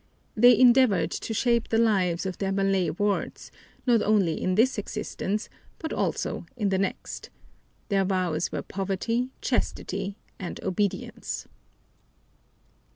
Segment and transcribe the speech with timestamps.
[0.35, 3.51] They endeavored to shape the lives of their Malay wards
[3.85, 7.29] not only in this existence but also in the next.
[7.89, 11.47] Their vows were poverty, chastity, and obedience.